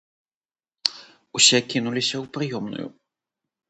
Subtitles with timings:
[1.41, 2.87] Усе кінуліся ў прыёмную.